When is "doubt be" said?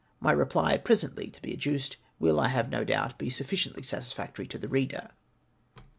2.83-3.29